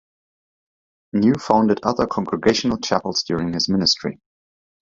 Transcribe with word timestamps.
New 1.13 1.35
founded 1.35 1.79
other 1.83 2.07
Congregational 2.07 2.79
chapels 2.79 3.21
during 3.21 3.53
his 3.53 3.69
ministry. 3.69 4.19